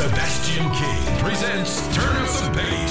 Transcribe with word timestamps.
Sebastian 0.00 0.70
King 0.70 1.18
presents 1.18 1.76
Turn 1.94 2.16
Up 2.16 2.30
the 2.40 2.50
Bass. 2.56 2.89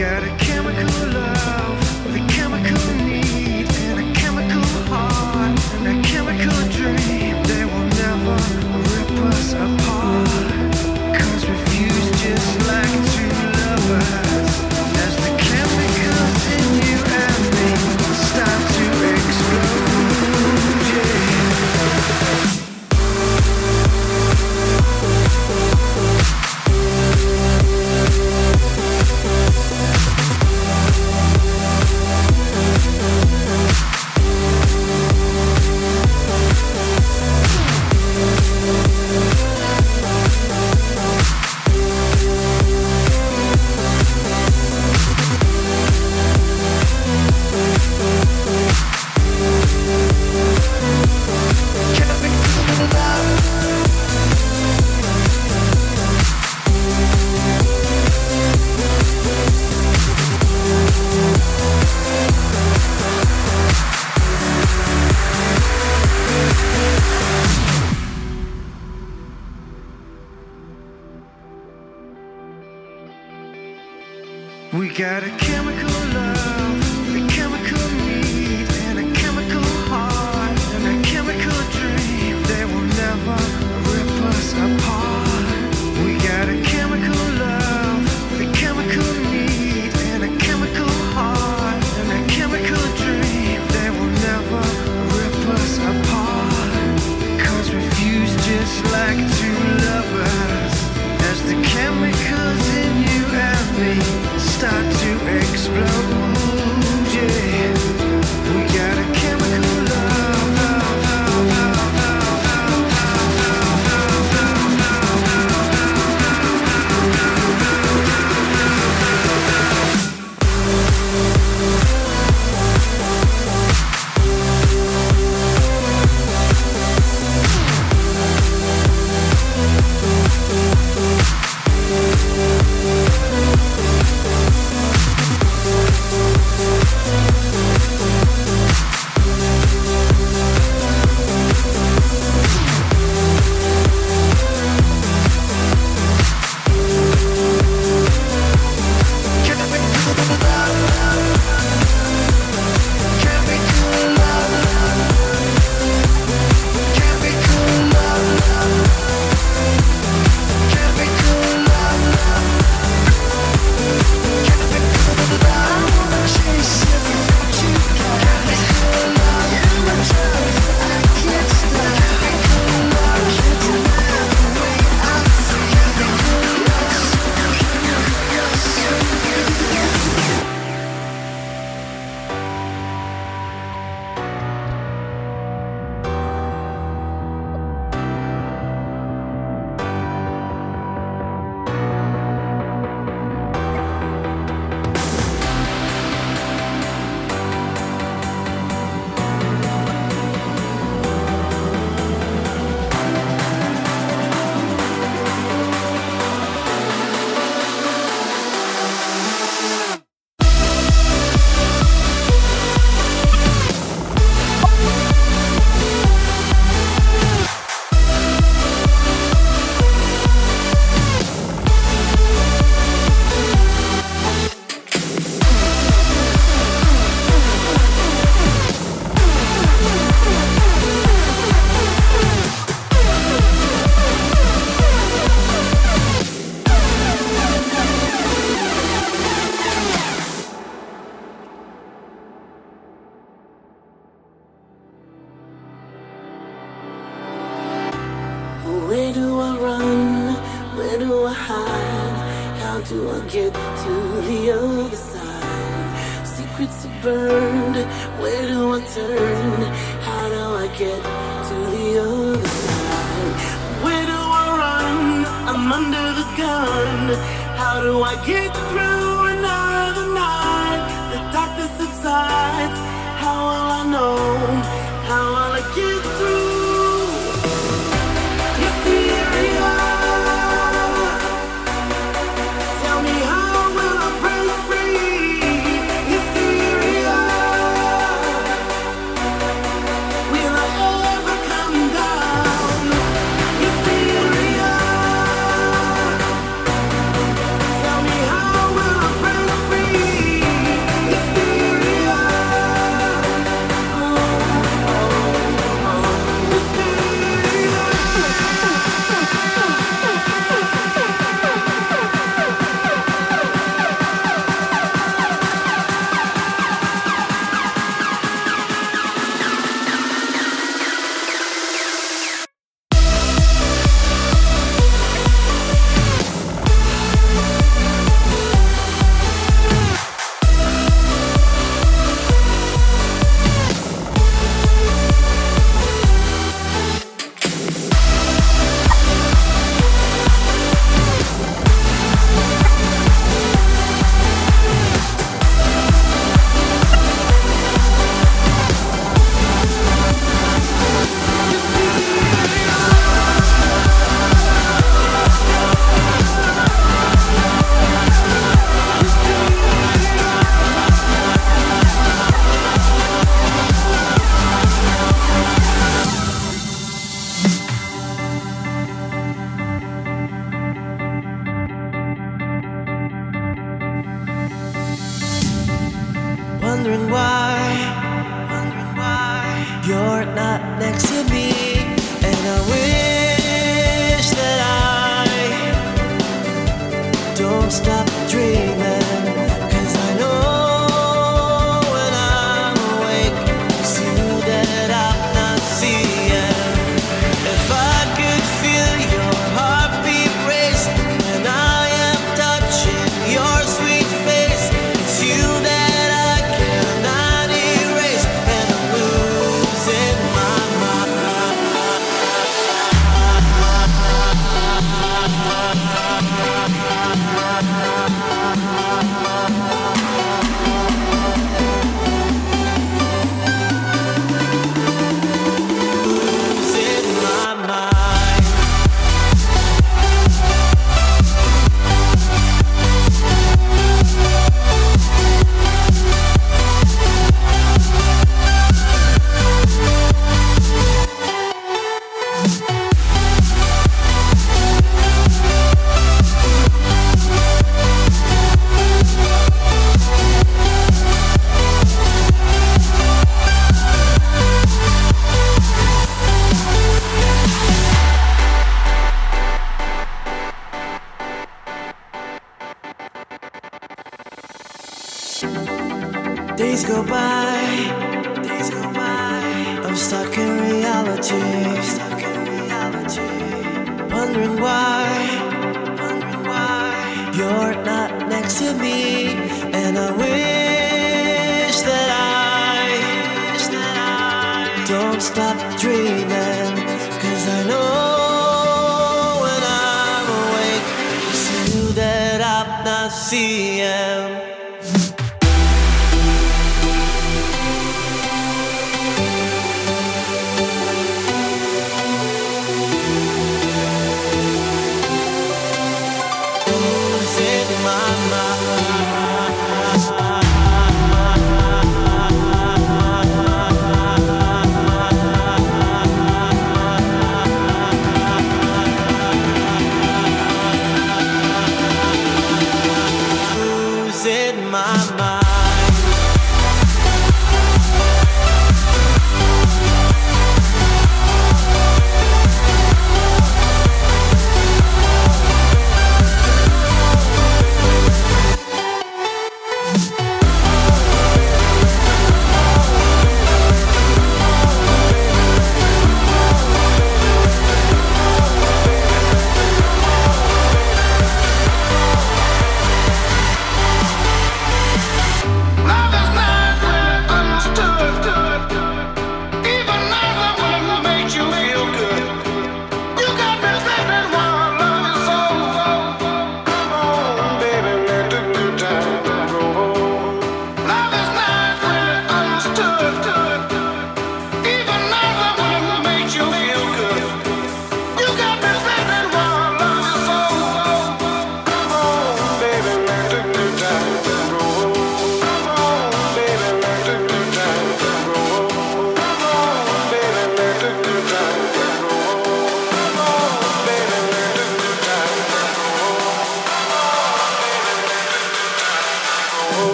got 0.00 0.22
a 0.22 0.34
chemical 0.38 1.08
love. 1.12 1.39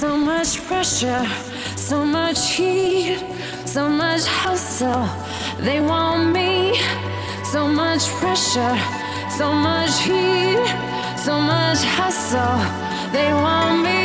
So 0.00 0.16
much 0.16 0.62
pressure, 0.66 1.26
so 1.76 2.06
much 2.06 2.52
heat, 2.52 3.18
so 3.66 3.86
much 3.86 4.24
hustle. 4.24 5.06
They 5.58 5.78
want 5.78 6.32
me. 6.32 6.72
So 7.44 7.68
much 7.68 8.08
pressure, 8.18 8.78
so 9.28 9.52
much 9.52 10.00
heat, 10.00 10.64
so 11.18 11.38
much 11.38 11.80
hustle. 11.84 13.12
They 13.12 13.30
want 13.30 13.82
me. 13.82 13.99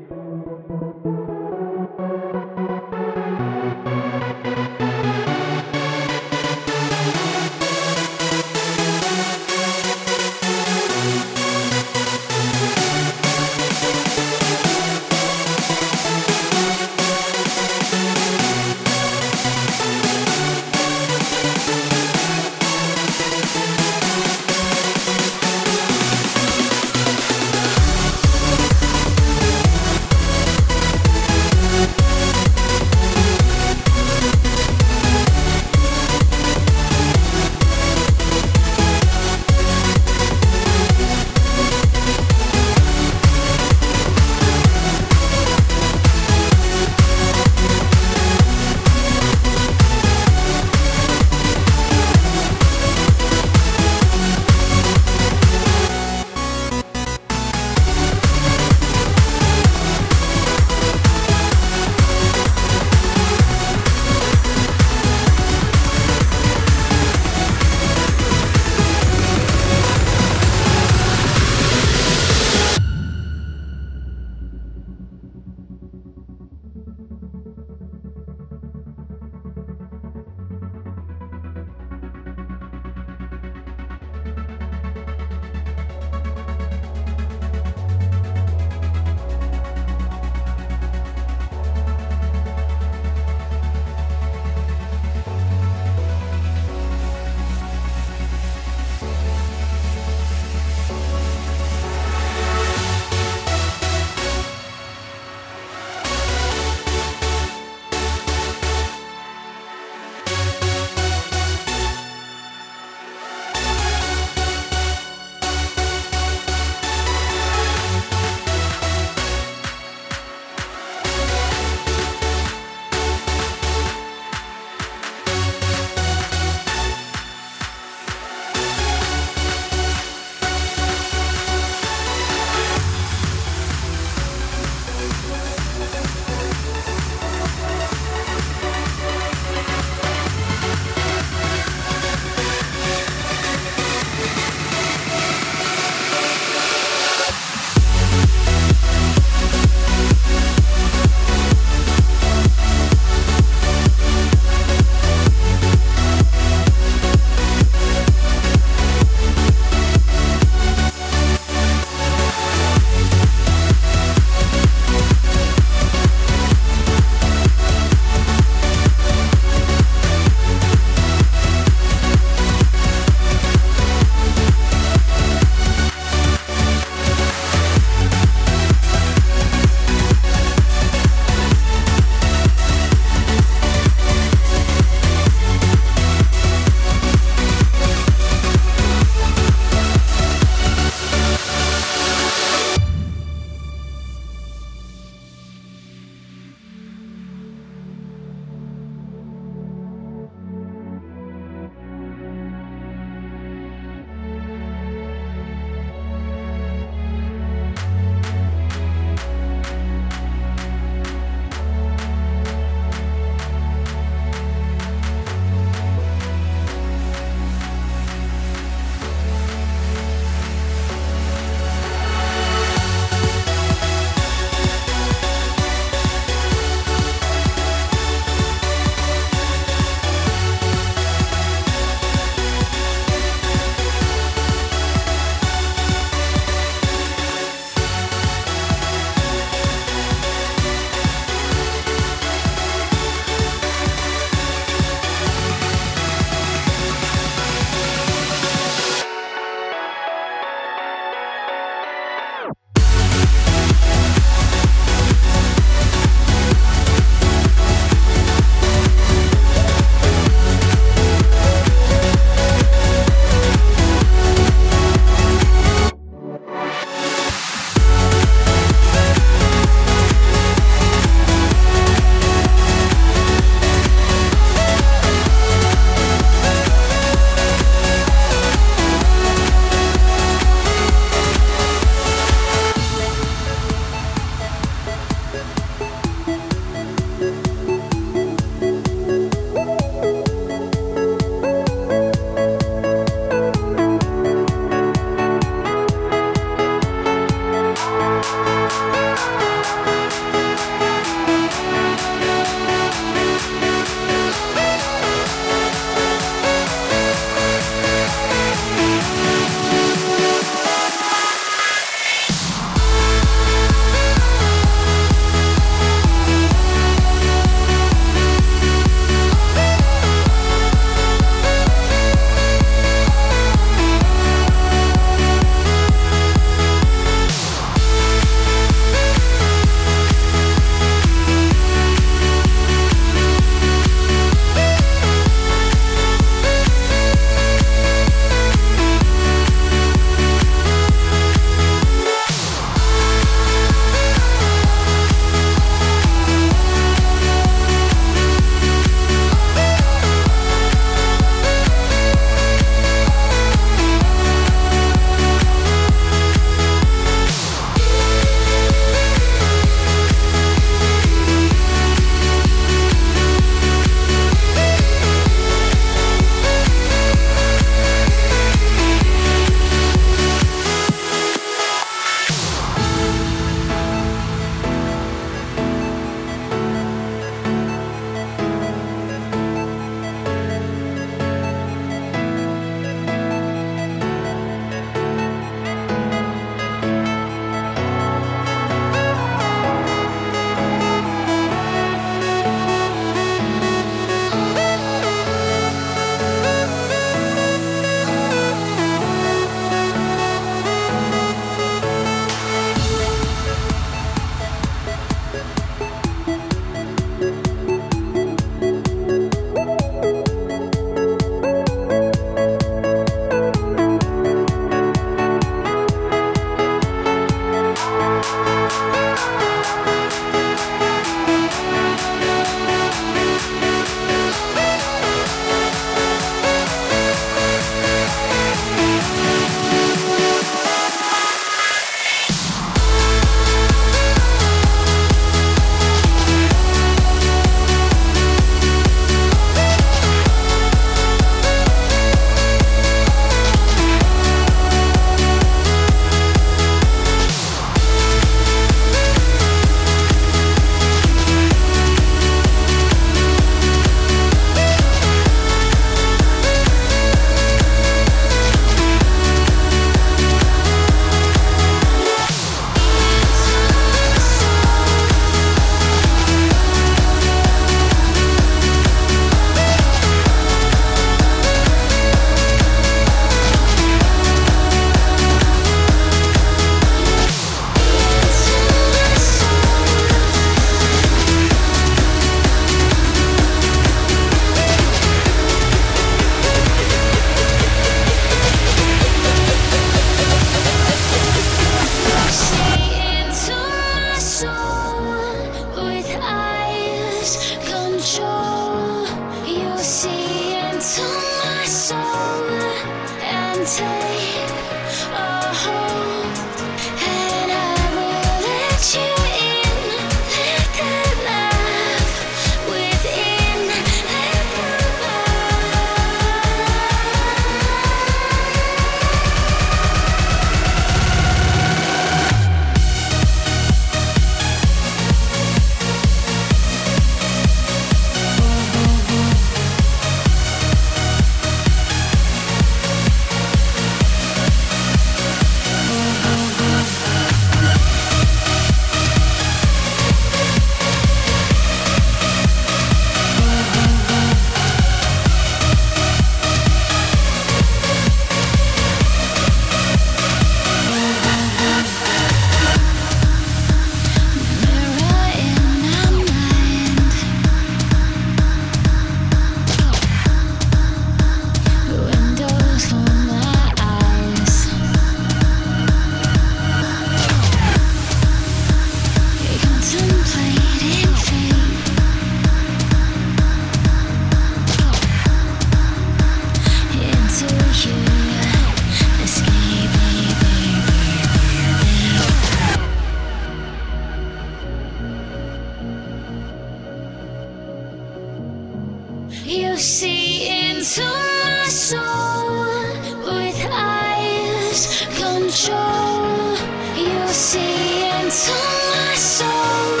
control. 595.02 596.56
You 596.96 597.26
see 597.28 598.06
into 598.06 598.58
my 598.94 599.14
soul 599.16 600.00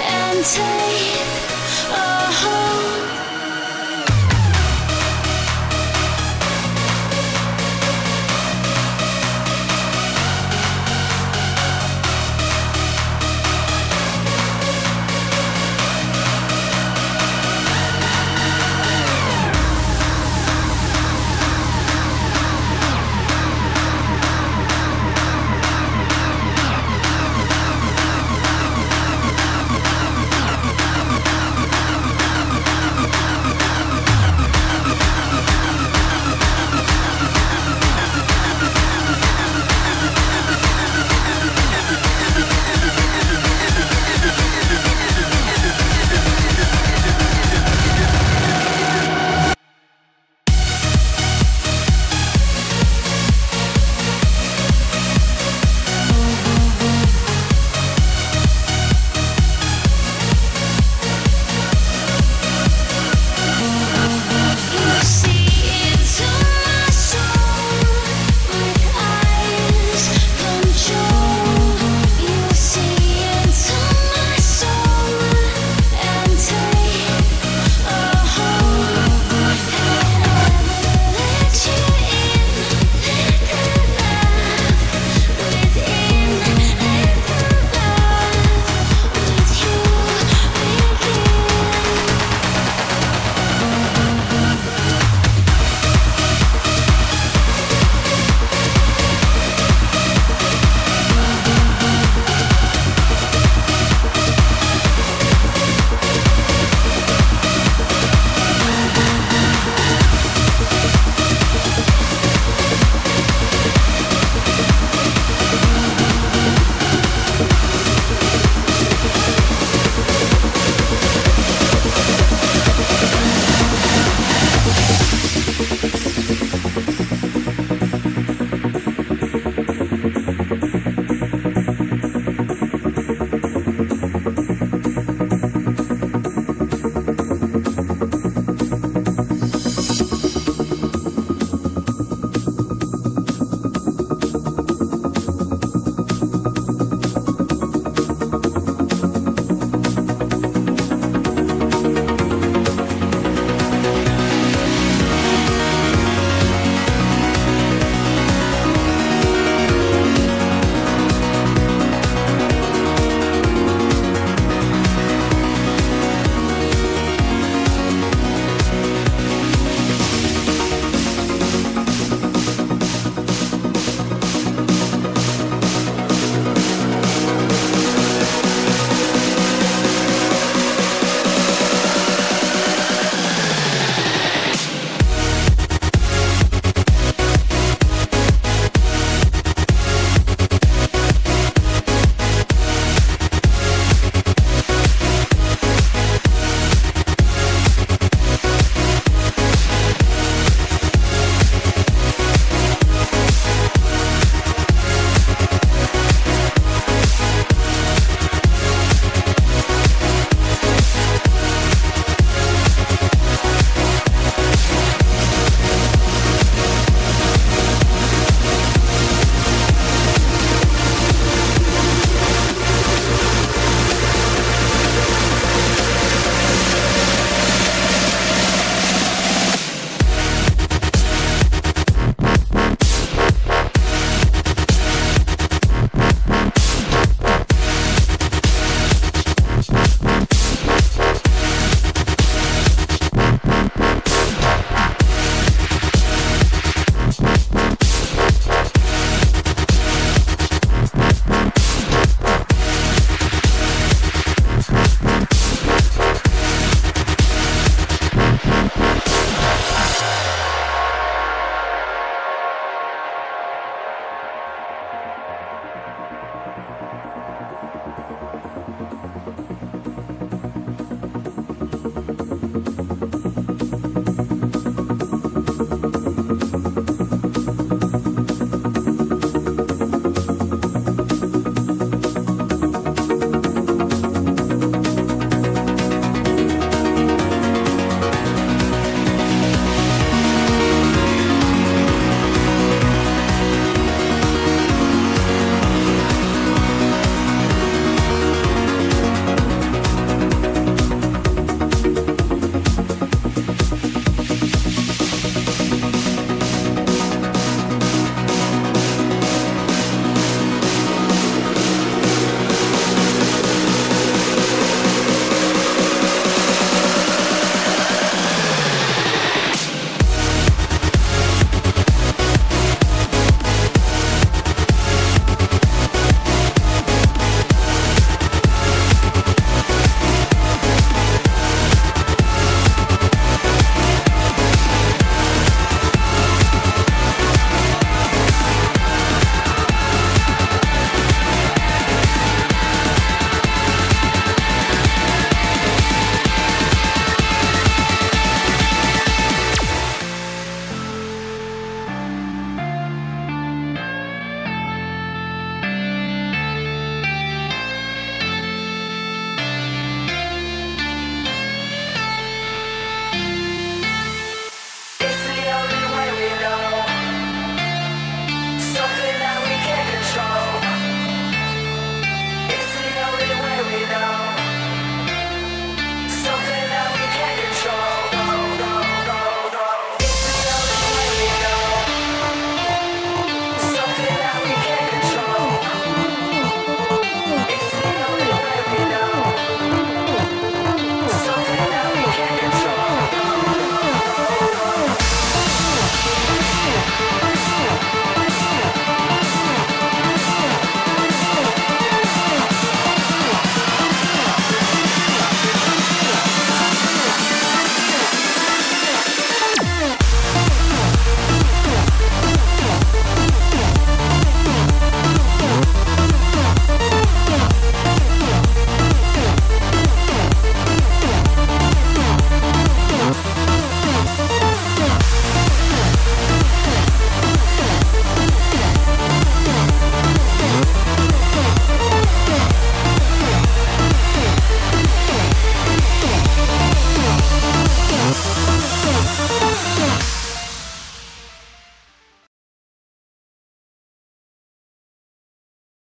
and 0.00 0.44
take 0.44 1.26
a 1.90 2.30
hold. 2.40 3.01